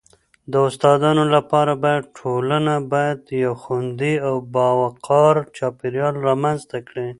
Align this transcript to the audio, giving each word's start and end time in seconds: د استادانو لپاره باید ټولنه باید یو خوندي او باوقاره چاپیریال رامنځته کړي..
د 0.51 0.53
استادانو 0.67 1.23
لپاره 1.35 1.73
باید 1.83 2.11
ټولنه 2.19 2.75
باید 2.93 3.19
یو 3.43 3.53
خوندي 3.63 4.13
او 4.27 4.35
باوقاره 4.55 5.43
چاپیریال 5.57 6.13
رامنځته 6.27 6.77
کړي.. 6.87 7.07